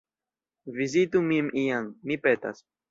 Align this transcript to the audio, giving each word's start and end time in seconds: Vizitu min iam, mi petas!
Vizitu 0.79 1.23
min 1.29 1.53
iam, 1.67 1.95
mi 2.11 2.23
petas! 2.27 2.69